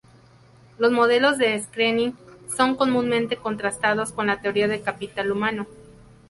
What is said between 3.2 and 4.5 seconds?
contrastados con la